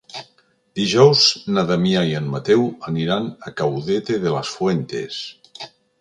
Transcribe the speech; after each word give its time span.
Dijous 0.79 1.19
na 1.57 1.63
Damià 1.71 2.01
i 2.13 2.17
en 2.21 2.31
Mateu 2.37 2.65
aniran 2.93 3.27
a 3.49 3.53
Caudete 3.61 4.19
de 4.25 4.37
las 4.37 4.55
Fuentes. 4.57 5.21